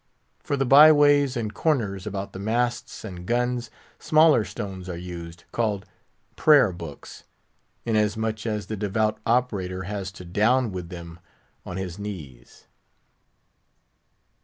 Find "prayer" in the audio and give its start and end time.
6.35-6.71